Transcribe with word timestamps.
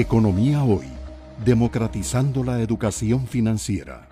Economía 0.00 0.62
Hoy, 0.62 0.86
democratizando 1.44 2.44
la 2.44 2.60
educación 2.60 3.26
financiera. 3.26 4.06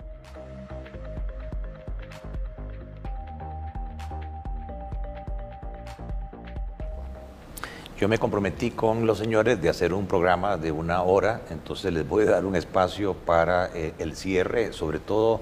Yo 7.97 8.09
me 8.09 8.17
comprometí 8.17 8.71
con 8.71 9.05
los 9.05 9.17
señores 9.17 9.61
de 9.61 9.69
hacer 9.69 9.93
un 9.93 10.07
programa 10.07 10.57
de 10.57 10.73
una 10.73 11.03
hora, 11.03 11.39
entonces 11.51 11.93
les 11.93 12.05
voy 12.05 12.23
a 12.23 12.31
dar 12.31 12.45
un 12.45 12.57
espacio 12.57 13.13
para 13.13 13.67
eh, 13.73 13.93
el 13.97 14.17
cierre, 14.17 14.73
sobre 14.73 14.99
todo 14.99 15.39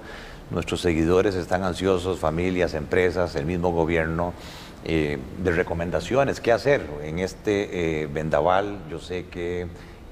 nuestros 0.52 0.80
seguidores 0.80 1.34
están 1.34 1.64
ansiosos, 1.64 2.20
familias, 2.20 2.74
empresas, 2.74 3.34
el 3.34 3.46
mismo 3.46 3.72
gobierno, 3.72 4.32
eh, 4.84 5.18
de 5.42 5.50
recomendaciones, 5.50 6.40
qué 6.40 6.52
hacer 6.52 6.88
en 7.02 7.18
este 7.18 8.02
eh, 8.02 8.06
vendaval. 8.06 8.78
Yo 8.88 9.00
sé 9.00 9.26
que 9.26 9.66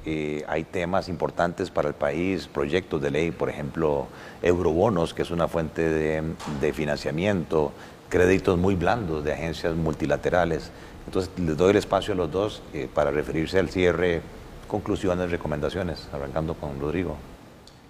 eh, 0.07 0.45
hay 0.49 0.65
temas 0.65 1.09
importantes 1.09 1.71
para 1.71 1.89
el 1.89 1.95
país, 1.95 2.47
proyectos 2.47 3.01
de 3.01 3.11
ley, 3.11 3.31
por 3.31 3.49
ejemplo, 3.49 4.07
eurobonos, 4.43 5.15
que 5.15 5.23
es 5.23 5.31
una 5.31 5.49
fuente 5.49 5.89
de, 5.89 6.73
financiamiento, 6.73 7.73
créditos 8.09 8.59
muy 8.59 8.75
blandos 8.75 9.25
de 9.25 9.33
agencias 9.33 9.75
multilaterales. 9.75 10.71
Entonces, 11.07 11.31
les 11.39 11.57
doy 11.57 11.71
el 11.71 11.77
espacio 11.77 12.15
a 12.15 12.17
los 12.17 12.31
dos 12.31 12.63
eh, 12.73 12.89
para 12.93 13.11
referirse 13.11 13.59
al 13.59 13.71
cierre, 13.71 14.21
conclusiones, 14.69 15.31
recomendaciones, 15.31 16.09
arrancando 16.13 16.55
con 16.55 16.79
Rodrigo. 16.81 17.17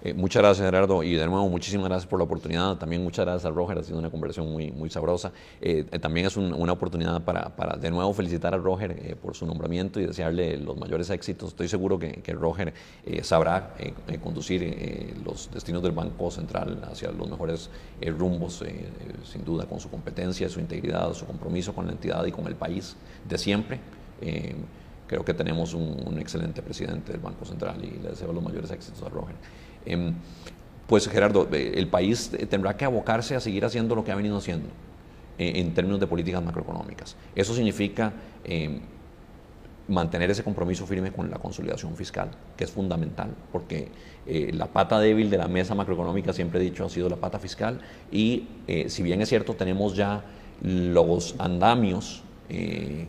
Eh, 0.05 0.13
muchas 0.13 0.43
gracias, 0.43 0.63
Gerardo, 0.63 1.01
y 1.01 1.15
de 1.15 1.25
nuevo, 1.25 1.49
muchísimas 1.49 1.87
gracias 1.87 2.07
por 2.07 2.19
la 2.19 2.25
oportunidad. 2.25 2.77
También 2.77 3.03
muchas 3.03 3.25
gracias 3.25 3.45
a 3.45 3.49
Roger, 3.49 3.79
ha 3.79 3.83
sido 3.83 3.97
una 3.97 4.11
conversación 4.11 4.51
muy, 4.51 4.69
muy 4.69 4.87
sabrosa. 4.87 5.31
Eh, 5.59 5.87
eh, 5.91 5.97
también 5.97 6.27
es 6.27 6.37
una 6.37 6.73
oportunidad 6.73 7.23
para, 7.23 7.75
de 7.77 7.89
nuevo, 7.89 8.13
felicitar 8.13 8.53
a 8.53 8.57
Roger 8.57 9.17
por 9.17 9.33
su 9.33 9.47
nombramiento 9.47 9.99
y 9.99 10.05
desearle 10.05 10.57
los 10.57 10.77
mayores 10.77 11.09
éxitos. 11.09 11.49
Estoy 11.49 11.67
seguro 11.69 11.97
que, 11.97 12.21
que 12.21 12.33
Roger 12.33 12.71
sabrá 13.23 13.73
conducir 14.23 15.15
los 15.25 15.49
destinos 15.51 15.81
del 15.81 15.93
Banco 15.93 16.29
Central 16.29 16.87
hacia 16.91 17.11
los 17.11 17.27
mejores 17.27 17.71
rumbos, 18.15 18.63
sin 19.23 19.43
duda, 19.43 19.65
con 19.65 19.79
su 19.79 19.89
competencia, 19.89 20.47
su 20.49 20.59
integridad, 20.59 21.15
su 21.15 21.25
compromiso 21.25 21.73
con 21.73 21.87
la 21.87 21.93
entidad 21.93 22.23
y 22.25 22.31
con 22.31 22.45
el 22.45 22.55
país 22.55 22.95
de 23.27 23.39
siempre 23.39 23.79
creo 25.07 25.23
que 25.23 25.35
tenemos 25.35 25.75
un, 25.75 26.03
un, 26.03 26.17
excelente 26.17 26.63
presidente 26.63 27.11
del 27.11 27.21
Banco 27.21 27.45
Central 27.45 27.83
y 27.83 28.01
le 28.01 28.09
deseo 28.09 28.33
los 28.33 28.43
mayores 28.43 28.71
éxitos 28.71 29.03
a 29.03 29.09
Roger. 29.09 29.35
Em, 29.85 30.13
pues 30.87 31.07
Gerardo, 31.07 31.47
eh, 31.51 31.73
el 31.75 31.87
país 31.87 32.31
tendrá 32.49 32.77
que 32.77 32.85
abocarse 32.85 33.35
a 33.35 33.39
seguir 33.39 33.65
haciendo 33.65 33.95
lo 33.95 34.03
que 34.03 34.11
ha 34.11 34.15
venido 34.15 34.37
haciendo 34.37 34.67
eh, 35.37 35.53
en 35.55 35.73
términos 35.73 35.99
de 35.99 36.07
políticas 36.07 36.43
macroeconómicas. 36.43 37.15
Eso 37.35 37.55
significa 37.55 38.13
em, 38.43 38.81
mantener 39.87 40.29
ese 40.29 40.43
compromiso 40.43 40.85
firme 40.85 41.11
con 41.11 41.29
la 41.31 41.37
consolidación 41.37 41.95
fiscal, 41.95 42.29
que 42.55 42.63
es 42.63 42.71
fundamental, 42.71 43.29
porque 43.51 43.89
eh, 44.27 44.51
la 44.53 44.67
pata 44.67 44.99
débil 44.99 45.29
de 45.29 45.37
la 45.37 45.47
mesa 45.47 45.73
macroeconómica, 45.75 46.33
siempre 46.33 46.59
he 46.59 46.63
dicho, 46.63 46.85
ha 46.85 46.89
sido 46.89 47.09
la 47.09 47.17
pata 47.17 47.39
fiscal, 47.39 47.81
y 48.11 48.47
si 48.87 49.03
bien 49.03 49.21
es 49.21 49.29
cierto, 49.29 49.53
tenemos 49.53 49.95
ya 49.95 50.23
los 50.61 51.35
andamios, 51.37 52.23
em, 52.49 53.07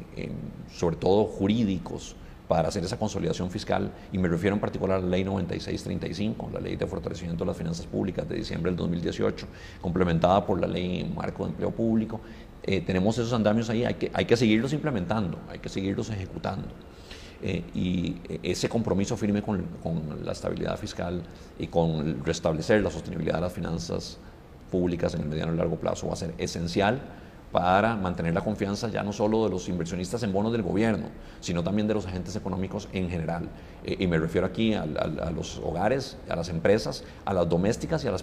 sobre 0.70 0.96
todo 0.96 1.24
jurídicos, 1.24 2.16
para 2.48 2.68
hacer 2.68 2.84
esa 2.84 2.98
consolidación 2.98 3.50
fiscal, 3.50 3.90
y 4.12 4.18
me 4.18 4.28
refiero 4.28 4.54
en 4.54 4.60
particular 4.60 4.98
a 4.98 5.00
la 5.00 5.08
ley 5.08 5.24
9635, 5.24 6.50
la 6.52 6.60
ley 6.60 6.76
de 6.76 6.86
fortalecimiento 6.86 7.44
de 7.44 7.48
las 7.48 7.56
finanzas 7.56 7.86
públicas 7.86 8.28
de 8.28 8.36
diciembre 8.36 8.70
del 8.70 8.76
2018, 8.76 9.46
complementada 9.80 10.44
por 10.46 10.60
la 10.60 10.66
ley 10.66 11.10
marco 11.14 11.44
de 11.44 11.50
empleo 11.50 11.70
público. 11.70 12.20
Eh, 12.62 12.80
tenemos 12.80 13.18
esos 13.18 13.32
andamios 13.32 13.68
ahí, 13.70 13.84
hay 13.84 13.94
que, 13.94 14.10
hay 14.12 14.24
que 14.24 14.36
seguirlos 14.36 14.72
implementando, 14.72 15.38
hay 15.48 15.58
que 15.58 15.68
seguirlos 15.68 16.10
ejecutando. 16.10 16.68
Eh, 17.42 17.64
y 17.74 18.16
ese 18.42 18.68
compromiso 18.68 19.16
firme 19.16 19.42
con, 19.42 19.62
con, 19.82 20.24
la 20.24 20.32
estabilidad 20.32 20.78
fiscal 20.78 21.22
y 21.58 21.66
con 21.66 22.24
restablecer 22.24 22.82
la 22.82 22.90
sostenibilidad 22.90 23.34
de 23.34 23.40
las 23.42 23.52
finanzas 23.52 24.18
públicas 24.70 25.14
en 25.14 25.22
el 25.22 25.28
mediano 25.28 25.52
y 25.52 25.56
largo 25.56 25.76
plazo 25.76 26.06
va 26.06 26.14
a 26.14 26.16
ser 26.16 26.32
esencial 26.38 27.00
para 27.52 27.96
mantener 27.96 28.34
la 28.34 28.42
confianza 28.42 28.88
ya 28.88 29.02
no 29.02 29.12
solo 29.12 29.44
de 29.44 29.50
los 29.50 29.68
inversionistas 29.68 30.22
en 30.22 30.32
bonos 30.32 30.52
del 30.52 30.62
gobierno, 30.62 31.06
sino 31.40 31.62
también 31.62 31.86
de 31.86 31.94
los 31.94 32.06
agentes 32.06 32.34
económicos 32.36 32.88
en 32.92 33.08
general. 33.08 33.48
Eh, 33.84 33.96
y 34.00 34.06
me 34.06 34.18
refiero 34.18 34.46
aquí 34.46 34.74
a, 34.74 34.84
los 34.84 35.58
hogares, 35.58 36.18
a 36.28 36.36
las 36.36 36.48
empresas, 36.48 37.04
a 37.24 37.32
las 37.32 37.48
domésticas 37.48 38.04
y 38.04 38.08
a 38.08 38.10
las, 38.10 38.22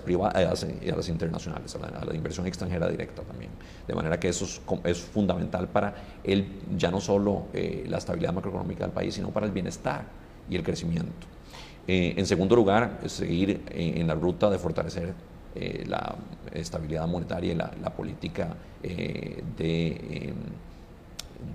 internacionales, 1.08 1.76
a 1.76 2.06
la, 2.06 2.16
inversión 2.16 2.46
extranjera 2.48 2.88
directa 2.90 3.22
también. 3.24 3.52
De 3.88 3.96
manera 3.96 4.20
que 4.20 4.30
eso 4.30 4.46
es, 4.84 5.02
fundamental 5.02 5.68
para 5.68 5.96
el, 6.24 6.46
ya 6.78 6.92
no 6.92 7.00
solo 7.00 7.44
eh, 7.54 7.86
la 7.88 7.98
estabilidad 7.98 8.34
macroeconómica 8.34 8.84
del 8.84 8.94
país, 8.94 9.16
sino 9.16 9.30
para 9.30 9.46
el 9.46 9.52
bienestar 9.52 10.06
y 10.50 10.56
el 10.56 10.64
crecimiento. 10.64 11.28
Eh, 11.88 12.14
en 12.18 12.26
segundo 12.26 12.56
lugar, 12.56 13.00
seguir 13.08 13.64
en 13.70 14.08
la 14.08 14.16
ruta 14.16 14.50
de 14.50 14.58
fortalecer 14.58 15.14
eh, 15.56 15.84
la 15.88 16.16
estabilidad 16.52 17.08
monetaria 17.08 17.54
y 17.54 17.56
la, 17.56 17.90
política 17.96 18.56
eh, 18.82 19.44
em, 19.60 20.36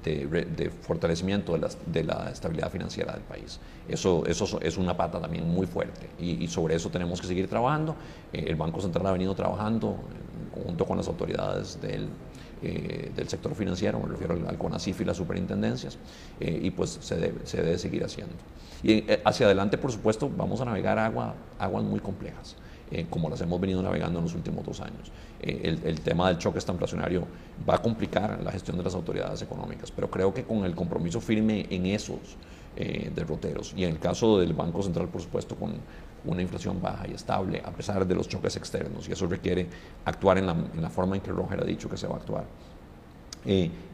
de, 0.04 0.70
fortalecimiento 0.82 1.58
de 1.86 2.04
la, 2.04 2.30
estabilidad 2.30 2.70
financiera 2.70 3.12
del 3.12 3.22
país. 3.22 3.58
Eso, 3.88 4.24
eso 4.26 4.60
es 4.62 4.76
una 4.76 4.96
pata 4.96 5.20
también 5.20 5.48
muy 5.48 5.66
fuerte 5.66 6.10
y, 6.20 6.46
sobre 6.46 6.76
eso 6.76 6.90
tenemos 6.90 7.20
que 7.20 7.26
seguir 7.26 7.48
trabajando. 7.48 7.96
Eh, 8.32 8.44
el 8.46 8.54
Banco 8.54 8.80
Central 8.80 9.04
ha 9.06 9.12
venido 9.12 9.34
trabajando 9.34 9.96
junto 10.64 10.86
con 10.86 10.96
las 10.96 11.08
autoridades 11.08 11.80
del, 11.80 12.08
del 12.62 13.28
sector 13.28 13.52
financiero, 13.56 13.98
me 13.98 14.08
refiero 14.08 14.34
al, 14.34 14.58
CONACIF 14.58 15.00
y 15.00 15.04
las 15.06 15.16
superintendencias, 15.16 15.98
y 16.40 16.70
pues 16.70 16.98
se 17.00 17.16
debe, 17.16 17.46
se 17.46 17.62
debe 17.62 17.78
seguir 17.78 18.04
haciendo. 18.04 18.34
Y 18.82 19.04
hacia 19.24 19.46
adelante, 19.46 19.76
por 19.76 19.90
supuesto, 19.90 20.30
vamos 20.36 20.60
a 20.60 20.64
navegar 20.64 21.00
agua, 21.00 21.34
aguas 21.58 21.82
muy 21.82 21.98
complejas. 21.98 22.56
Eh, 22.90 23.06
como 23.10 23.28
las 23.28 23.38
hemos 23.42 23.60
venido 23.60 23.82
navegando 23.82 24.18
en 24.18 24.24
los 24.24 24.34
últimos 24.34 24.64
dos 24.64 24.80
años. 24.80 25.12
Eh, 25.42 25.78
el, 25.84 26.00
tema 26.00 26.28
del 26.28 26.38
choque 26.38 26.58
estanflacionario 26.58 27.26
va 27.68 27.74
a 27.74 27.82
complicar 27.82 28.40
la 28.42 28.50
gestión 28.50 28.78
de 28.78 28.82
las 28.82 28.94
autoridades 28.94 29.42
económicas, 29.42 29.90
pero 29.90 30.10
creo 30.10 30.32
que 30.32 30.44
con 30.44 30.64
el 30.64 30.74
compromiso 30.74 31.20
firme 31.20 31.66
en 31.68 31.84
esos 31.84 32.18
eh, 32.76 33.12
derroteros 33.14 33.74
y 33.76 33.84
en 33.84 33.90
el 33.90 33.98
caso 33.98 34.38
del 34.38 34.54
Banco 34.54 34.82
Central, 34.82 35.08
por 35.08 35.20
supuesto, 35.20 35.54
con 35.54 35.74
una 36.24 36.40
inflación 36.40 36.80
baja 36.80 37.06
y 37.06 37.12
estable, 37.12 37.60
a 37.62 37.70
pesar 37.72 38.06
de 38.06 38.14
los 38.14 38.26
choques 38.26 38.56
externos, 38.56 39.06
y 39.06 39.12
eso 39.12 39.26
requiere 39.26 39.66
actuar 40.06 40.38
en 40.38 40.46
la, 40.46 40.90
forma 40.90 41.16
en 41.16 41.20
que 41.20 41.30
Roger 41.30 41.60
ha 41.60 41.66
dicho 41.66 41.90
que 41.90 41.98
se 41.98 42.06
va 42.06 42.14
a 42.14 42.18
actuar. 42.18 42.44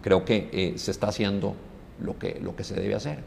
creo 0.03 0.25
que 0.25 0.75
se 0.76 0.91
está 0.93 1.09
haciendo 1.09 1.56
lo 2.00 2.16
que, 2.16 2.38
lo 2.41 2.55
que 2.55 2.62
se 2.62 2.75
debe 2.75 2.94
hacer. 2.94 3.19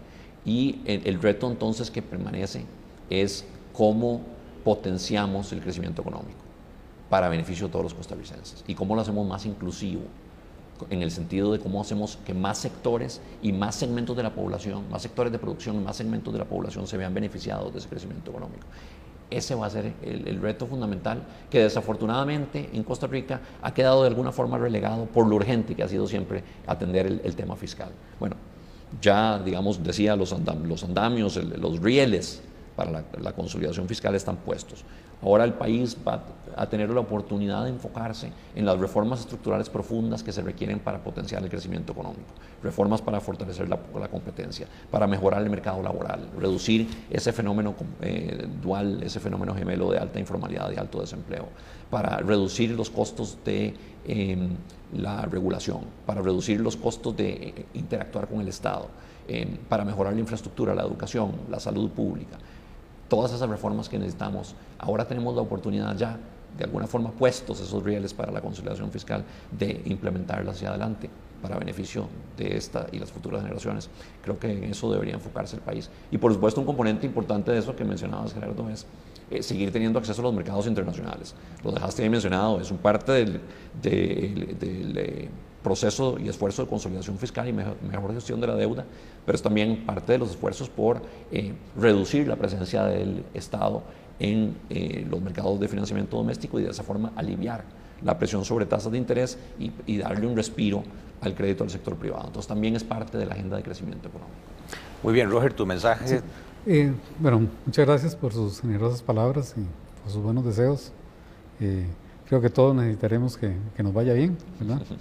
Y 0.45 0.81
el, 0.85 1.05
el 1.05 1.21
reto 1.21 1.51
entonces 1.51 1.91
que 1.91 2.01
permanece 2.01 2.63
es 3.09 3.45
cómo 3.73 4.36
potenciamos 4.67 5.53
el 5.53 5.61
crecimiento 5.61 6.01
económico 6.01 6.39
para 7.09 7.29
beneficio 7.29 7.67
de 7.67 7.71
todos 7.71 7.83
los 7.83 7.93
costarricenses 7.93 8.65
y 8.67 8.75
cómo 8.75 8.95
lo 8.95 9.01
hacemos 9.01 9.25
más 9.25 9.45
inclusivo 9.45 10.01
en 10.89 11.01
el 11.01 11.09
sentido 11.09 11.53
de 11.53 11.59
cómo 11.59 11.79
hacemos 11.79 12.19
que 12.25 12.33
más 12.33 12.57
sectores 12.57 13.21
y 13.41 13.53
más 13.53 13.75
segmentos 13.75 14.17
de 14.17 14.23
la 14.23 14.35
población, 14.35 14.83
más 14.91 15.03
sectores 15.03 15.31
de 15.31 15.39
producción 15.39 15.77
y 15.77 15.79
más 15.79 15.95
segmentos 15.95 16.33
de 16.33 16.39
la 16.39 16.43
población 16.43 16.85
se 16.85 16.97
vean 16.97 17.13
beneficiados 17.13 17.71
de 17.71 17.79
ese 17.79 17.87
crecimiento 17.87 18.29
económico. 18.29 18.67
Ese 19.29 19.55
va 19.55 19.67
a 19.67 19.69
ser 19.69 19.93
el, 20.01 20.41
reto 20.41 20.67
fundamental 20.67 21.23
que 21.49 21.59
desafortunadamente 21.59 22.69
en 22.73 22.83
Costa 22.83 23.07
Rica 23.07 23.39
ha 23.61 23.73
quedado 23.73 24.01
de 24.01 24.09
alguna 24.09 24.33
forma 24.33 24.57
relegado 24.57 25.05
por 25.05 25.27
lo 25.27 25.37
urgente 25.37 25.75
que 25.75 25.83
ha 25.83 25.87
sido 25.87 26.07
siempre 26.07 26.43
atender 26.65 27.05
el, 27.05 27.35
tema 27.37 27.55
fiscal. 27.55 27.91
Bueno, 28.19 28.35
ya 29.01 29.39
digamos, 29.39 29.81
decía 29.81 30.17
los, 30.17 30.35
los 30.65 30.83
andamios, 30.83 31.37
los 31.37 31.79
rieles 31.79 32.41
para 32.77 33.03
la, 33.19 33.33
consolidación 33.33 33.87
fiscal 33.87 34.13
están 34.13 34.37
puestos. 34.37 34.85
Ahora 35.23 35.43
el 35.43 35.53
país 35.53 35.97
va 36.07 36.23
a 36.55 36.69
tener 36.69 36.91
la 36.91 36.99
oportunidad 36.99 37.63
de 37.63 37.71
enfocarse 37.71 38.31
en 38.55 38.67
las 38.67 38.79
reformas 38.79 39.21
estructurales 39.21 39.67
profundas 39.67 40.21
que 40.21 40.31
se 40.31 40.43
requieren 40.43 40.77
para 40.77 41.03
potenciar 41.03 41.41
el 41.41 41.49
crecimiento 41.49 41.93
económico, 41.93 42.29
reformas 42.61 43.01
para 43.01 43.19
fortalecer 43.19 43.67
la, 43.67 43.79
competencia, 44.09 44.67
para 44.91 45.07
mejorar 45.07 45.41
el 45.41 45.49
mercado 45.49 45.81
laboral, 45.81 46.29
reducir 46.37 46.87
ese 47.09 47.33
fenómeno 47.33 47.73
eh, 48.01 48.47
dual, 48.61 49.01
ese 49.01 49.19
fenómeno 49.19 49.55
gemelo 49.55 49.89
de 49.89 49.97
alta 49.97 50.19
informalidad 50.19 50.71
y 50.71 50.77
alto 50.77 51.01
desempleo, 51.01 51.47
para 51.89 52.17
reducir 52.17 52.69
los 52.71 52.91
costos 52.91 53.39
de 53.43 53.73
em, 54.05 54.49
la 54.93 55.23
regulación, 55.23 55.79
para 56.05 56.21
reducir 56.21 56.61
los 56.61 56.77
costos 56.77 57.17
de 57.17 57.29
eh, 57.31 57.65
interactuar 57.73 58.27
con 58.27 58.39
el 58.39 58.49
Estado, 58.49 58.87
em, 59.27 59.57
para 59.67 59.83
mejorar 59.83 60.13
la 60.13 60.19
infraestructura, 60.19 60.75
la 60.75 60.83
educación, 60.83 61.31
la 61.49 61.59
salud 61.59 61.89
pública 61.89 62.37
todas 63.07 63.33
esas 63.33 63.49
reformas 63.49 63.89
que 63.89 63.97
necesitamos. 63.97 64.55
Ahora 64.79 65.05
tenemos 65.05 65.35
la 65.35 65.41
oportunidad 65.41 65.95
ya, 65.95 66.17
de 66.57 66.63
alguna 66.63 66.87
forma 66.87 67.11
puestos 67.11 67.59
esos 67.59 67.83
rieles 67.83 68.13
para 68.13 68.31
la 68.31 68.41
consolidación 68.41 68.91
fiscal, 68.91 69.23
de 69.51 69.81
implementarlas 69.85 70.55
hacia 70.55 70.69
adelante 70.69 71.09
para 71.41 71.57
beneficio 71.57 72.07
de 72.35 72.57
esta 72.57 72.87
y 72.91 72.99
las 72.99 73.11
futuras 73.11 73.41
generaciones. 73.41 73.89
Creo 74.23 74.39
que 74.39 74.51
en 74.51 74.63
eso 74.65 74.91
debería 74.91 75.13
enfocarse 75.13 75.55
el 75.55 75.61
país. 75.61 75.89
Y 76.11 76.17
por 76.17 76.33
supuesto 76.33 76.59
un 76.59 76.65
componente 76.65 77.05
importante 77.05 77.51
de 77.51 77.59
eso 77.59 77.75
que 77.75 77.83
mencionabas, 77.83 78.33
Gerardo, 78.33 78.69
es 78.69 78.85
eh, 79.29 79.43
seguir 79.43 79.71
teniendo 79.71 79.99
acceso 79.99 80.21
a 80.21 80.23
los 80.23 80.33
mercados 80.33 80.67
internacionales. 80.67 81.35
Lo 81.63 81.71
dejaste 81.71 82.01
bien 82.01 82.11
mencionado, 82.11 82.59
es 82.59 82.71
un 82.71 82.77
parte 82.77 83.11
del 83.11 83.41
eh, 83.83 85.29
proceso 85.67 86.17
y 86.17 86.29
esfuerzo 86.29 86.63
de 86.63 86.69
consolidación 86.69 87.17
fiscal 87.17 87.47
y 87.49 87.53
mejor, 87.53 88.13
gestión 88.13 88.39
de 88.39 88.47
la 88.47 88.55
deuda, 88.55 88.85
pero 89.25 89.35
es 89.35 89.41
también 89.41 89.85
parte 89.85 90.13
de 90.13 90.17
los 90.17 90.31
esfuerzos 90.31 90.69
por 90.69 91.01
eh, 91.31 91.53
reducir 91.77 92.25
la 92.27 92.37
presencia 92.37 92.85
del 92.85 93.25
Estado 93.33 93.83
en 94.19 94.55
eh, 94.69 95.05
los 95.09 95.21
mercados 95.21 95.59
de 95.59 95.67
financiamiento 95.67 96.15
doméstico 96.15 96.57
y 96.59 96.63
de 96.63 96.69
esa 96.69 96.83
forma 96.83 97.11
aliviar 97.15 97.65
la 98.01 98.17
presión 98.17 98.45
sobre 98.45 98.65
tasas 98.65 98.91
de 98.91 98.97
interés 98.97 99.37
y, 99.59 99.97
darle 99.97 100.25
un 100.27 100.35
respiro 100.35 100.83
al 101.21 101.33
crédito 101.35 101.63
del 101.63 101.71
sector 101.71 101.95
privado. 101.95 102.27
Entonces 102.27 102.47
también 102.47 102.75
es 102.75 102.83
parte 102.83 103.17
de 103.17 103.25
la 103.25 103.33
agenda 103.33 103.57
de 103.57 103.63
crecimiento 103.63 104.07
económico. 104.07 104.37
Muy 105.03 105.13
bien, 105.13 105.29
Roger, 105.29 105.53
tu 105.53 105.65
mensaje. 105.65 106.21
Eh, 106.65 106.93
bueno, 107.19 107.47
muchas 107.65 107.85
gracias 107.85 108.15
por 108.15 108.33
sus 108.33 108.61
generosas 108.61 109.01
palabras 109.01 109.55
y 109.57 109.65
por 110.01 110.11
sus 110.11 110.21
buenos 110.21 110.45
deseos. 110.45 110.91
Eh, 111.59 111.87
creo 112.27 112.41
que 112.41 112.49
todos 112.49 112.75
necesitaremos 112.75 113.37
que, 113.37 113.55
nos 113.81 113.93
vaya 113.93 114.13
bien, 114.13 114.37
¿verdad? 114.59 114.81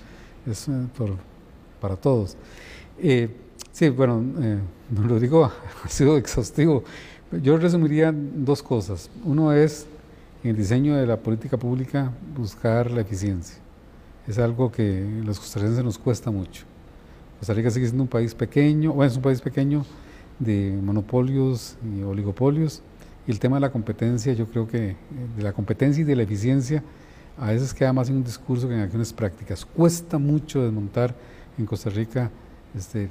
es 0.47 0.67
para 1.81 1.97
todos. 1.97 2.37
sí, 3.73 3.89
bueno, 3.91 4.25
lo 5.07 5.21
digo, 5.21 5.45
ha 5.85 5.89
sido 5.89 6.17
exhaustivo. 6.17 6.85
Yo 7.43 7.57
resumiría 7.57 8.15
dos 8.15 8.63
cosas. 8.63 9.11
Uno 9.25 9.53
es, 9.53 9.87
en 10.45 10.51
el 10.51 10.57
diseño 10.57 10.97
de 10.97 11.07
la 11.07 11.17
política 11.17 11.57
pública, 11.57 12.13
buscar 12.37 12.91
la 12.91 13.01
eficiencia. 13.01 13.59
Es 14.27 14.39
algo 14.39 14.71
que 14.71 15.21
a 15.23 15.25
los 15.25 15.39
costarricenses 15.39 15.85
nos 15.85 15.99
cuesta 15.99 16.31
mucho. 16.31 16.65
Costa 17.39 17.53
Rica 17.53 17.71
sigue 17.71 17.87
siendo 17.87 18.03
un 18.03 18.09
país 18.09 18.35
pequeño, 18.35 18.93
bueno, 18.93 19.11
es 19.11 19.17
un 19.17 19.23
país 19.23 19.41
pequeño 19.41 19.85
de 20.39 20.79
monopolios 20.83 21.77
y 21.95 22.03
oligopolios. 22.03 22.83
Y 23.27 23.31
el 23.31 23.39
tema 23.39 23.57
de 23.57 23.61
la 23.61 23.71
competencia, 23.71 24.33
yo 24.33 24.47
creo 24.47 24.67
que 24.67 24.91
eh, 24.91 24.97
de 25.37 25.43
la 25.43 25.53
competencia 25.53 26.01
y 26.01 26.05
de 26.05 26.17
la 26.17 26.23
eficiencia, 26.23 26.83
a 27.39 27.51
veces 27.51 27.75
queda 27.75 27.93
más 27.93 28.09
en 28.09 28.17
un 28.17 28.25
discurso 28.25 28.69
que 28.69 28.75
en 28.75 28.81
acciones 28.81 29.13
prácticas. 29.13 29.65
Cuesta 29.65 30.19
mucho 30.19 30.63
desmontar 30.63 31.15
en 31.59 31.67
Costa 31.67 31.91
Rica 31.91 32.31
este, 32.77 33.09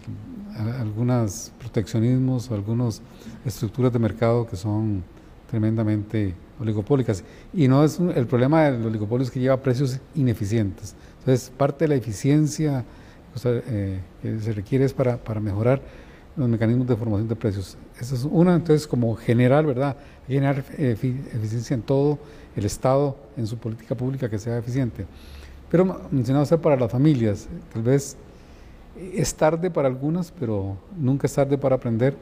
algunos 0.80 1.51
proteccionismos 1.60 2.50
o 2.50 2.56
algunas 2.56 3.01
estructuras 3.45 3.92
de 3.92 4.00
mercado 4.00 4.45
que 4.45 4.56
son 4.56 5.04
tremendamente 5.50 6.36
oligopólicas. 6.60 7.24
Y 7.54 7.68
no 7.68 7.83
es 7.83 8.00
el 8.00 8.27
problema 8.27 8.63
del 8.63 8.86
oligopolio 8.86 9.24
es 9.24 9.31
que 9.31 9.39
lleva 9.39 9.57
precios 9.57 10.00
ineficientes. 10.16 10.95
Entonces, 11.19 11.51
parte 11.56 11.86
de 11.86 11.89
la 11.89 11.95
eficiencia 11.95 12.86
eh, 13.44 14.00
que 14.22 14.39
se 14.39 14.54
requiere 14.54 14.86
es 14.86 14.94
para, 14.94 15.18
para, 15.18 15.39
mejorar 15.39 15.81
los 16.36 16.50
mecanismos 16.50 16.88
de 16.88 16.96
formación 16.96 17.28
de 17.28 17.36
precios. 17.36 17.78
Esa 18.00 18.16
es 18.16 18.24
una, 18.30 18.56
entonces, 18.56 18.88
como 18.88 19.16
general, 19.16 19.66
¿verdad? 19.66 19.96
Generar 20.28 20.64
eficiencia 20.78 21.74
en 21.74 21.82
todo 21.82 22.18
el 22.56 22.66
Estado, 22.66 23.16
en 23.38 23.48
su 23.48 23.58
política 23.58 23.96
pública 23.96 24.30
que 24.30 24.40
sea 24.40 24.58
eficiente. 24.58 25.06
Pero 25.70 26.08
mencionado 26.12 26.44
usted 26.44 26.60
para 26.60 26.78
las 26.78 26.92
familias, 26.92 27.48
tal 27.74 27.84
vez 27.84 28.18
es 29.14 29.36
tarde 29.36 29.70
para 29.70 29.88
algunas, 29.88 30.32
pero 30.32 30.78
nunca 30.98 31.28
es 31.28 31.34
tarde 31.34 31.58
para 31.58 31.76
aprender. 31.76 32.16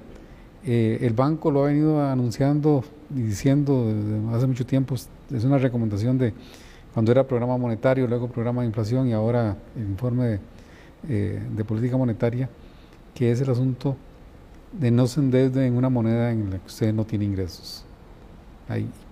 Eh, 0.65 0.99
el 1.01 1.13
banco 1.13 1.51
lo 1.51 1.63
ha 1.63 1.67
venido 1.67 2.01
anunciando 2.01 2.83
y 3.13 3.21
diciendo 3.21 3.87
desde 3.87 4.35
hace 4.35 4.47
mucho 4.47 4.65
tiempo, 4.65 4.95
es 4.95 5.43
una 5.43 5.57
recomendación 5.57 6.17
de 6.17 6.33
cuando 6.93 7.11
era 7.11 7.27
programa 7.27 7.57
monetario, 7.57 8.07
luego 8.07 8.27
programa 8.27 8.61
de 8.61 8.67
inflación 8.67 9.07
y 9.07 9.13
ahora 9.13 9.57
informe 9.75 10.25
de, 10.25 10.39
eh, 11.09 11.63
política 11.67 11.97
monetaria, 11.97 12.49
que 13.13 13.31
es 13.31 13.41
el 13.41 13.49
asunto 13.49 13.95
de 14.71 14.91
no 14.91 15.07
se 15.07 15.19
endeude 15.19 15.65
en 15.67 15.75
una 15.75 15.89
moneda 15.89 16.31
en 16.31 16.49
la 16.49 16.57
que 16.57 16.67
usted 16.67 16.93
no 16.93 17.05
tiene 17.05 17.25
ingresos. 17.25 17.85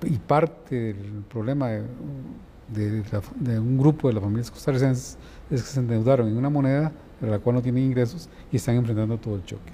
y 0.04 0.18
parte 0.18 0.94
del 0.94 1.24
problema 1.30 1.70
de, 1.70 3.04
de, 3.40 3.60
un 3.60 3.78
grupo 3.78 4.08
de 4.08 4.16
las 4.16 4.24
familias 4.24 4.50
costarricenses 4.50 5.18
es 5.50 5.62
que 5.62 5.68
se 5.68 5.80
endeudaron 5.80 6.28
en 6.28 6.38
una 6.38 6.50
moneda 6.50 6.92
pero 7.22 7.32
la 7.32 7.40
cual 7.40 7.58
no 7.58 7.62
tienen 7.62 7.84
ingresos 7.84 8.28
y 8.52 8.58
están 8.58 8.76
enfrentando 8.76 9.16
todo 9.18 9.36
el 9.36 9.46
choque. 9.46 9.72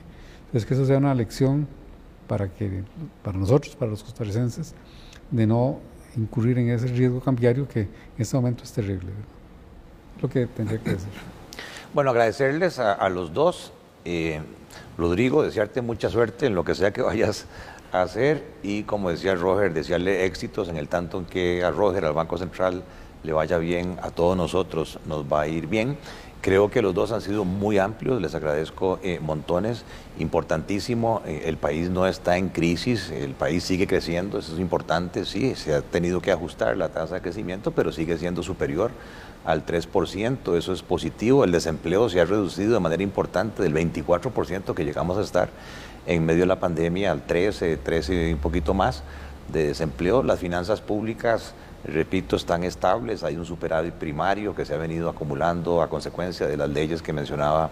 Entonces, 0.48 0.66
que 0.66 0.74
eso 0.74 0.86
sea 0.86 0.98
una 0.98 1.16
lección 1.16 1.66
para, 2.28 2.50
que, 2.50 2.84
para 3.24 3.38
nosotros, 3.38 3.76
para 3.78 3.90
los 3.90 4.04
costarricenses, 4.04 4.76
de 5.32 5.48
no 5.48 5.80
incurrir 6.18 6.58
en 6.60 6.70
ese 6.70 6.88
riesgo 6.88 7.22
cambiario 7.22 7.66
que 7.66 7.82
en 7.82 7.90
este 8.18 8.36
momento 8.36 8.64
es 8.64 8.74
terrible. 8.74 9.12
lo 10.22 10.30
que 10.30 10.46
tendría 10.46 10.80
que 10.80 10.92
decir. 10.92 11.10
Bueno, 11.94 12.12
agradecerles 12.12 12.80
a, 12.80 13.08
los 13.10 13.34
dos. 13.34 13.72
Eh, 14.10 14.40
Rodrigo, 14.98 15.44
desearte 15.44 15.82
mucha 15.82 16.10
suerte 16.10 16.46
en 16.46 16.56
lo 16.56 16.64
que 16.64 16.76
sea 16.76 16.94
que 16.94 17.02
vayas 17.12 17.46
a 17.92 18.04
hacer 18.04 18.42
y 18.64 18.84
como 18.84 19.10
decía 19.10 19.36
Roger, 19.36 19.74
desearle 19.74 20.24
éxitos 20.24 20.70
en 20.70 20.78
el 20.78 20.88
tanto 20.88 21.18
en 21.18 21.26
que 21.26 21.62
a 21.62 21.72
Roger, 21.72 22.06
al 22.06 22.14
Banco 22.14 22.38
Central, 22.38 22.84
le 23.24 23.34
vaya 23.34 23.58
bien, 23.58 23.98
a 24.02 24.10
todos 24.12 24.38
nosotros 24.38 24.98
nos 25.08 25.26
va 25.26 25.42
a 25.42 25.48
ir 25.50 25.68
bien. 25.68 25.98
Creo 26.42 26.70
que 26.70 26.82
los 26.82 26.94
dos 26.94 27.12
han 27.12 27.22
sido 27.22 27.46
muy 27.46 27.78
amplios, 27.78 28.22
les 28.22 28.36
agradezco 28.36 29.00
eh, 29.02 29.20
montones, 29.20 29.84
importantísimo, 30.20 31.22
eh, 31.26 31.44
el 31.46 31.58
país 31.58 31.90
no 31.90 32.06
está 32.06 32.38
en 32.38 32.50
crisis, 32.50 33.10
el 33.10 33.34
país 33.34 33.64
sigue 33.64 33.88
creciendo, 33.88 34.38
eso 34.38 34.54
es 34.54 34.60
importante, 34.60 35.26
sí, 35.26 35.56
se 35.56 35.74
ha 35.74 35.82
tenido 35.82 36.22
que 36.22 36.32
ajustar 36.32 36.78
la 36.78 36.90
tasa 36.90 37.16
de 37.16 37.22
crecimiento, 37.22 37.72
pero 37.72 37.92
sigue 37.92 38.18
siendo 38.18 38.44
superior 38.44 38.92
al 39.46 39.66
3%, 39.66 40.58
eso 40.58 40.74
es 40.74 40.84
positivo, 40.84 41.44
el 41.44 41.52
desempleo 41.52 42.08
se 42.08 42.22
ha 42.22 42.26
reducido 42.26 42.74
de 42.74 42.80
manera 42.80 43.02
importante 43.02 43.64
del 43.64 43.74
24% 43.74 44.74
que 44.74 44.86
llegamos 44.86 45.18
a 45.18 45.22
estar 45.22 45.50
en 46.06 46.26
medio 46.26 46.42
de 46.42 46.48
la 46.48 46.60
pandemia 46.60 47.12
al 47.12 47.26
13, 47.26 47.78
13 47.78 48.30
y 48.30 48.34
un 48.34 48.40
poquito 48.40 48.74
más 48.74 49.04
de 49.52 49.68
desempleo, 49.68 50.24
las 50.24 50.40
finanzas 50.40 50.82
públicas 50.82 51.54
repito, 51.88 52.36
están 52.36 52.64
estables, 52.64 53.24
hay 53.24 53.38
un 53.38 53.46
superávit 53.46 53.94
primario 53.94 54.54
que 54.54 54.66
se 54.66 54.74
ha 54.74 54.78
venido 54.78 55.10
acumulando 55.10 55.82
a 55.82 55.90
consecuencia 55.90 56.48
de 56.48 56.58
las 56.58 56.70
leyes 56.70 57.02
que 57.02 57.14
mencionaba 57.14 57.70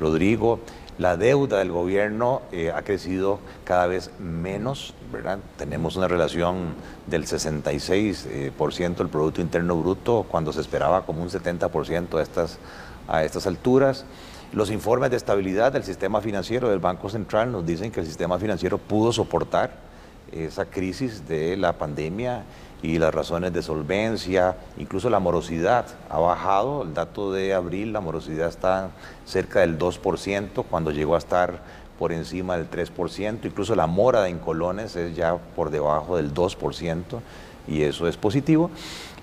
Rodrigo. 0.00 0.60
La 0.98 1.16
deuda 1.16 1.58
del 1.58 1.70
gobierno 1.70 2.42
eh, 2.50 2.72
ha 2.74 2.82
crecido 2.82 3.38
cada 3.64 3.86
vez 3.86 4.10
menos, 4.18 4.94
¿verdad? 5.12 5.38
Tenemos 5.56 5.94
una 5.96 6.08
relación 6.08 6.74
del 7.06 7.24
66% 7.24 8.26
eh, 8.30 8.94
del 8.96 9.08
Producto 9.08 9.40
Interno 9.40 9.76
Bruto 9.76 10.26
cuando 10.28 10.52
se 10.52 10.60
esperaba 10.60 11.06
como 11.06 11.22
un 11.22 11.28
70% 11.28 12.18
a 12.18 12.22
estas, 12.22 12.58
a 13.06 13.22
estas 13.22 13.46
alturas. 13.46 14.06
Los 14.52 14.70
informes 14.70 15.10
de 15.10 15.18
estabilidad 15.18 15.72
del 15.72 15.84
sistema 15.84 16.20
financiero 16.20 16.68
del 16.68 16.80
Banco 16.80 17.08
Central 17.10 17.52
nos 17.52 17.64
dicen 17.64 17.92
que 17.92 18.00
el 18.00 18.06
sistema 18.06 18.38
financiero 18.38 18.78
pudo 18.78 19.12
soportar 19.12 19.87
esa 20.32 20.66
crisis 20.66 21.28
de 21.28 21.56
la 21.56 21.74
pandemia 21.74 22.44
y 22.82 22.98
las 22.98 23.12
razones 23.12 23.52
de 23.52 23.62
solvencia, 23.62 24.56
incluso 24.76 25.10
la 25.10 25.18
morosidad 25.18 25.86
ha 26.08 26.18
bajado. 26.18 26.82
El 26.82 26.94
dato 26.94 27.32
de 27.32 27.54
abril, 27.54 27.92
la 27.92 28.00
morosidad 28.00 28.48
está 28.48 28.90
cerca 29.24 29.60
del 29.60 29.78
2%, 29.78 30.64
cuando 30.70 30.90
llegó 30.90 31.14
a 31.14 31.18
estar 31.18 31.60
por 31.98 32.12
encima 32.12 32.56
del 32.56 32.70
3%, 32.70 33.40
incluso 33.44 33.74
la 33.74 33.88
mora 33.88 34.22
de 34.22 34.30
incolones 34.30 34.94
es 34.94 35.16
ya 35.16 35.36
por 35.36 35.70
debajo 35.70 36.16
del 36.16 36.32
2%, 36.32 37.20
y 37.66 37.82
eso 37.82 38.06
es 38.06 38.16
positivo. 38.16 38.70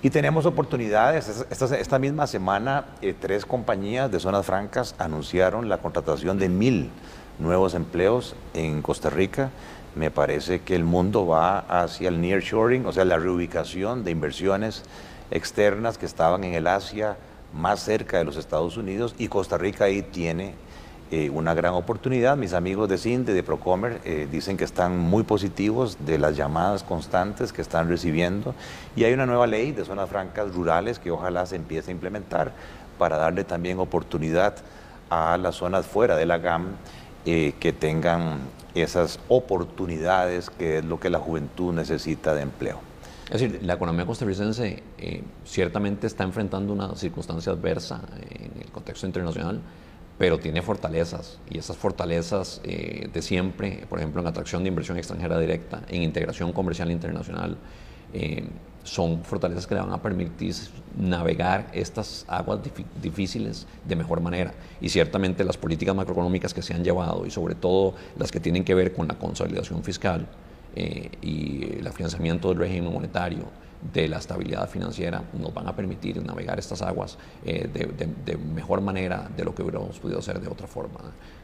Y 0.02 0.10
tenemos 0.10 0.46
oportunidades. 0.46 1.46
Esta, 1.50 1.78
esta 1.78 1.98
misma 1.98 2.28
semana, 2.28 2.86
eh, 3.02 3.16
tres 3.20 3.46
compañías 3.46 4.12
de 4.12 4.20
zonas 4.20 4.46
francas 4.46 4.94
anunciaron 5.00 5.70
la 5.70 5.78
contratación 5.78 6.38
de 6.38 6.50
mil 6.50 6.92
nuevos 7.40 7.74
empleos 7.74 8.36
en 8.54 8.82
Costa 8.82 9.10
Rica 9.10 9.50
me 9.96 10.12
parece 10.12 10.62
que 10.62 10.76
el 10.76 10.84
mundo 10.84 11.26
va 11.26 11.60
hacia 11.60 12.10
el 12.10 12.22
nearshoring, 12.22 12.86
o 12.86 12.92
sea, 12.92 13.06
la 13.06 13.18
reubicación 13.18 14.04
de 14.04 14.12
inversiones 14.12 14.84
externas 15.32 15.98
que 15.98 16.06
estaban 16.06 16.44
en 16.44 16.54
el 16.54 16.68
Asia 16.68 17.18
más 17.54 17.80
cerca 17.80 18.18
de 18.18 18.26
los 18.26 18.36
Estados 18.36 18.78
Unidos 18.78 19.16
y 19.18 19.30
Costa 19.30 19.58
Rica 19.58 19.86
ahí 19.86 20.02
tiene 20.02 20.54
eh, 21.12 21.30
una 21.30 21.54
gran 21.54 21.74
oportunidad. 21.74 22.36
Mis 22.36 22.54
amigos 22.54 22.90
de 22.90 22.98
CINDE, 22.98 23.34
de 23.34 23.44
Procomer, 23.44 24.02
eh, 24.04 24.28
dicen 24.30 24.58
que 24.58 24.66
están 24.66 24.98
muy 24.98 25.24
positivos 25.24 25.98
de 26.06 26.18
las 26.18 26.36
llamadas 26.36 26.84
constantes 26.84 27.54
que 27.54 27.62
están 27.62 27.88
recibiendo 27.88 28.54
y 28.96 29.06
hay 29.06 29.14
una 29.14 29.26
nueva 29.26 29.48
ley 29.48 29.72
de 29.72 29.86
zonas 29.86 30.10
francas 30.10 30.54
rurales 30.54 31.00
que 31.00 31.12
ojalá 31.12 31.46
se 31.46 31.56
empiece 31.56 31.92
a 31.92 31.94
implementar 31.94 32.52
para 32.98 33.18
darle 33.18 33.44
también 33.44 33.80
oportunidad 33.80 34.56
a 35.10 35.38
las 35.38 35.56
zonas 35.56 35.86
fuera 35.86 36.16
de 36.16 36.26
la 36.26 36.40
GAM 36.40 36.76
eh, 37.26 37.54
que 37.60 37.74
tengan 37.74 38.40
esas 38.76 39.20
oportunidades 39.30 40.50
que 40.50 40.80
es 40.80 40.86
lo 40.86 41.00
que 41.00 41.10
la 41.10 41.20
juventud 41.20 41.74
necesita 41.74 42.34
de 42.36 42.42
empleo. 42.42 42.80
Es 43.26 43.42
decir, 43.42 43.60
la 43.64 43.74
economía 43.74 44.06
costarricense 44.06 44.84
eh, 45.00 45.24
ciertamente 45.46 46.06
está 46.06 46.24
enfrentando 46.24 46.74
una 46.74 46.96
circunstancia 46.96 47.52
adversa 47.52 48.02
en 48.30 48.62
el 48.62 48.72
contexto 48.72 49.08
internacional, 49.08 49.62
pero 50.18 50.38
tiene 50.38 50.62
fortalezas 50.62 51.40
y 51.50 51.58
esas 51.58 51.76
fortalezas 51.76 52.62
eh, 52.64 53.10
de 53.12 53.22
siempre, 53.22 53.86
por 53.90 54.00
ejemplo, 54.00 54.22
en 54.22 54.28
atracción 54.28 54.64
de 54.64 54.70
inversión 54.70 54.98
extranjera 54.98 55.40
directa, 55.40 55.82
en 55.90 56.04
integración 56.04 56.54
comercial 56.54 56.92
internacional, 56.92 57.58
eh, 58.14 58.46
son 58.84 59.24
fortalezas 59.24 59.66
que 59.66 59.74
le 59.74 59.82
van 59.82 59.92
a 59.92 60.02
permitir 60.02 60.54
navegar 60.98 61.68
estas 61.74 62.24
aguas 62.28 62.60
difíciles 63.02 63.66
de 63.84 63.96
mejor 63.96 64.22
manera. 64.22 64.54
Y 64.80 64.90
ciertamente 64.90 65.44
las 65.44 65.58
políticas 65.58 65.96
macroeconómicas 65.96 66.54
que 66.54 66.62
se 66.62 66.74
han 66.74 66.84
llevado 66.84 67.26
y 67.26 67.32
sobre 67.32 67.56
todo 67.56 67.96
las 68.18 68.32
que 68.32 68.40
tienen 68.40 68.64
que 68.64 68.76
ver 68.76 68.94
con 68.94 69.08
la 69.08 69.16
consolidación 69.16 69.84
fiscal 69.84 70.28
eh, 70.76 71.10
y 71.22 71.80
el 71.80 71.88
afianzamiento 71.88 72.50
del 72.50 72.60
régimen 72.60 72.94
monetario 72.94 73.46
de 73.94 74.08
la 74.08 74.18
estabilidad 74.18 74.70
financiera 74.70 75.24
nos 75.34 75.54
van 75.54 75.68
a 75.68 75.76
permitir 75.76 76.24
navegar 76.24 76.60
estas 76.60 76.82
aguas 76.82 77.18
de, 77.44 77.68
de, 78.26 78.38
mejor 78.38 78.82
manera 78.82 79.30
de 79.36 79.44
lo 79.44 79.54
que 79.54 79.62
hubiéramos 79.62 80.00
podido 80.00 80.20
hacer 80.20 80.40
de 80.40 80.48
otra 80.48 80.68
forma. 80.68 81.00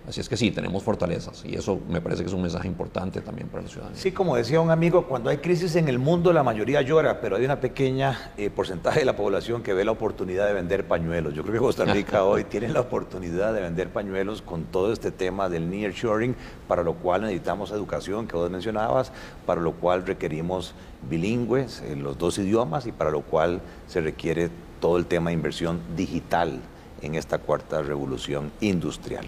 Así 0.07 0.19
es 0.19 0.27
que 0.27 0.35
sí, 0.35 0.49
tenemos 0.49 0.81
fortalezas 0.81 1.43
y 1.45 1.55
eso 1.55 1.79
me 1.87 2.01
parece 2.01 2.23
que 2.23 2.27
es 2.27 2.33
un 2.33 2.41
mensaje 2.41 2.67
importante 2.67 3.21
también 3.21 3.47
para 3.49 3.63
la 3.63 3.69
ciudadanía. 3.69 3.99
Sí, 3.99 4.11
como 4.11 4.35
decía 4.35 4.59
un 4.59 4.71
amigo, 4.71 5.05
cuando 5.07 5.29
hay 5.29 5.37
crisis 5.37 5.75
en 5.75 5.87
el 5.87 5.99
mundo 5.99 6.33
la 6.33 6.41
mayoría 6.41 6.81
llora, 6.81 7.21
pero 7.21 7.35
hay 7.35 7.45
una 7.45 7.59
pequeña 7.59 8.31
eh, 8.37 8.49
porcentaje 8.49 8.99
de 8.99 9.05
la 9.05 9.15
población 9.15 9.61
que 9.61 9.73
ve 9.73 9.85
la 9.85 9.91
oportunidad 9.91 10.47
de 10.47 10.53
vender 10.53 10.87
pañuelos. 10.87 11.35
Yo 11.35 11.43
creo 11.43 11.53
que 11.53 11.59
Costa 11.59 11.85
Rica 11.85 12.23
hoy 12.25 12.45
tiene 12.45 12.69
la 12.69 12.81
oportunidad 12.81 13.53
de 13.53 13.61
vender 13.61 13.89
pañuelos 13.89 14.41
con 14.41 14.63
todo 14.63 14.91
este 14.91 15.11
tema 15.11 15.49
del 15.49 15.69
nearshoring, 15.69 16.35
para 16.67 16.83
lo 16.83 16.95
cual 16.95 17.21
necesitamos 17.21 17.71
educación 17.71 18.27
que 18.27 18.35
vos 18.35 18.49
mencionabas, 18.49 19.11
para 19.45 19.61
lo 19.61 19.73
cual 19.73 20.05
requerimos 20.05 20.73
bilingües 21.09 21.81
en 21.81 22.03
los 22.03 22.17
dos 22.21 22.37
idiomas 22.37 22.87
y 22.87 22.93
para 22.93 23.11
lo 23.11 23.21
cual 23.21 23.61
se 23.87 23.99
requiere 23.99 24.49
todo 24.79 24.97
el 24.97 25.05
tema 25.05 25.29
de 25.29 25.33
inversión 25.33 25.81
digital 25.97 26.61
en 27.01 27.15
esta 27.15 27.39
cuarta 27.39 27.81
revolución 27.81 28.51
industrial. 28.61 29.25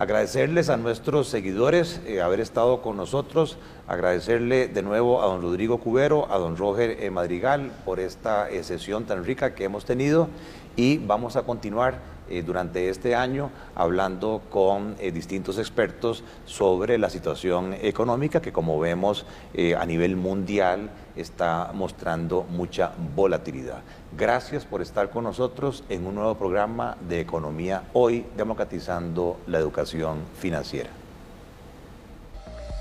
Agradecerles 0.00 0.70
a 0.70 0.76
nuestros 0.76 1.28
seguidores 1.28 2.00
eh, 2.04 2.20
haber 2.20 2.40
estado 2.40 2.82
con 2.82 2.96
nosotros, 2.96 3.58
agradecerle 3.86 4.66
de 4.66 4.82
nuevo 4.82 5.22
a 5.22 5.26
don 5.26 5.40
Rodrigo 5.40 5.78
Cubero, 5.78 6.26
a 6.32 6.38
don 6.38 6.56
Roger 6.56 6.96
eh, 6.98 7.10
Madrigal 7.10 7.70
por 7.84 8.00
esta 8.00 8.50
eh, 8.50 8.64
sesión 8.64 9.04
tan 9.04 9.24
rica 9.24 9.54
que 9.54 9.62
hemos 9.62 9.84
tenido 9.84 10.28
y 10.74 10.98
vamos 10.98 11.36
a 11.36 11.44
continuar 11.44 12.00
eh, 12.28 12.42
durante 12.42 12.88
este 12.88 13.14
año 13.14 13.50
hablando 13.74 14.42
con 14.50 14.96
eh, 14.98 15.12
distintos 15.12 15.58
expertos 15.58 16.24
sobre 16.46 16.96
la 16.98 17.10
situación 17.10 17.74
económica 17.80 18.40
que 18.40 18.52
como 18.52 18.78
vemos 18.80 19.26
eh, 19.52 19.74
a 19.74 19.84
nivel 19.84 20.16
mundial 20.16 20.90
está 21.16 21.70
mostrando 21.74 22.44
mucha 22.48 22.92
volatilidad. 23.14 23.82
Gracias 24.16 24.64
por 24.64 24.80
estar 24.80 25.10
con 25.10 25.24
nosotros 25.24 25.84
en 25.88 26.06
un 26.06 26.14
nuevo 26.14 26.34
programa 26.36 26.96
de 27.08 27.20
Economía 27.20 27.84
Hoy, 27.92 28.24
democratizando 28.36 29.38
la 29.46 29.58
educación 29.58 30.18
financiera. 30.38 30.90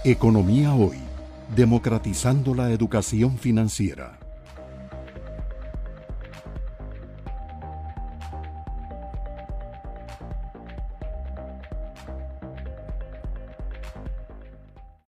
Economía 0.05 0.73
Hoy, 0.73 0.99
democratizando 1.55 2.53
la 2.55 2.71
educación 2.71 3.37
financiera. 3.37 4.22